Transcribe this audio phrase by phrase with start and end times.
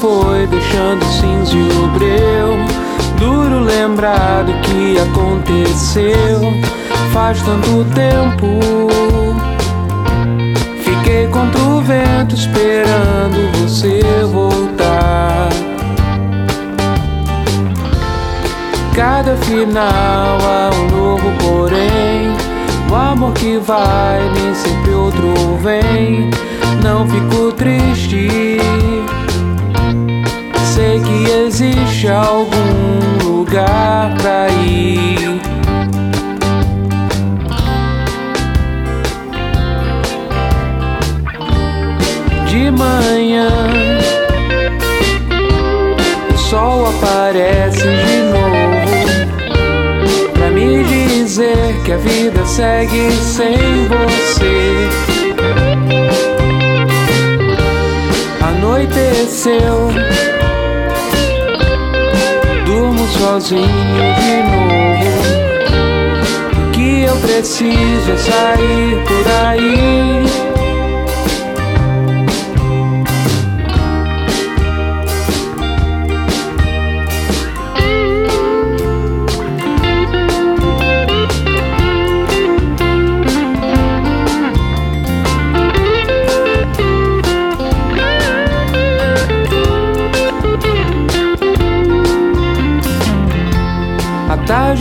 [0.00, 2.56] foi, deixando cinza e o breu.
[3.18, 6.40] Duro lembrar do que aconteceu.
[7.12, 8.60] Faz tanto tempo.
[10.82, 15.48] Fiquei contra o vento esperando você voltar.
[18.94, 22.28] Cada final há um novo porém.
[22.90, 26.30] O amor que vai, nem sempre outro vem.
[26.82, 28.58] Não fico triste.
[30.78, 35.40] Sei que existe algum lugar pra ir.
[42.46, 43.48] De manhã,
[46.32, 49.18] o sol aparece de novo
[50.32, 54.88] pra me dizer que a vida segue sem você.
[58.40, 59.90] Anoiteceu,
[63.40, 63.68] sozinho
[64.20, 65.22] de novo.
[66.72, 70.27] Que eu preciso é sair por aí.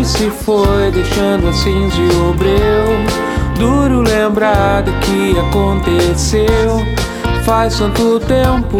[0.08, 3.28] Se foi, deixando a cinza e o breu.
[3.60, 6.86] Duro lembrar do que aconteceu.
[7.44, 8.78] Faz tanto tempo.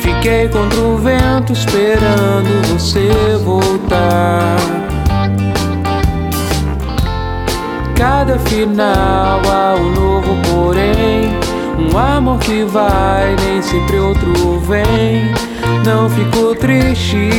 [0.00, 4.56] Fiquei contra o vento esperando você voltar.
[7.96, 11.30] Cada final há um novo porém.
[11.76, 15.32] Um amor que vai, nem sempre outro vem.
[15.84, 17.30] Não fico triste.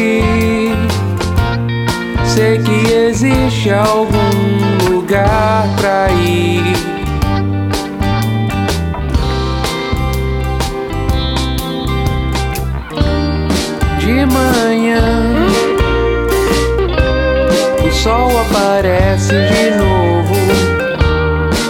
[2.35, 6.75] Sei que existe algum lugar pra ir.
[13.99, 15.01] De manhã,
[17.81, 20.35] o sol aparece de novo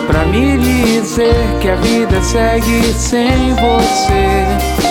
[0.08, 4.86] pra me dizer que a vida segue sem você.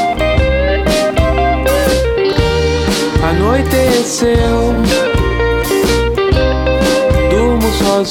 [3.29, 4.64] Anoiteceu,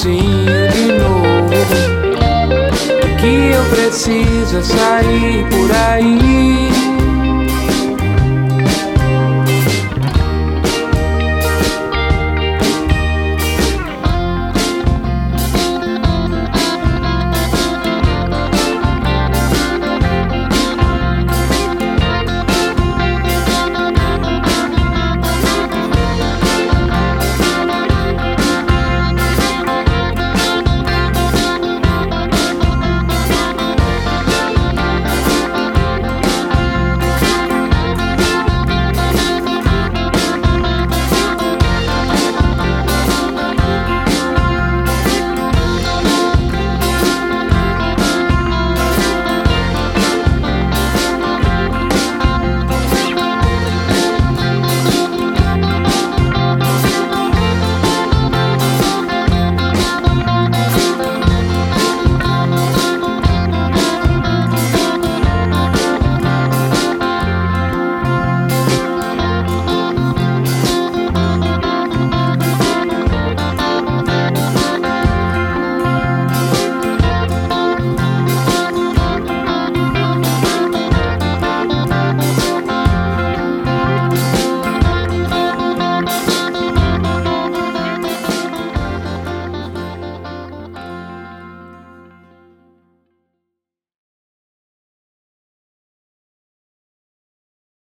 [0.04, 1.54] sozinho de novo.
[3.02, 6.93] O que eu preciso é sair por aí.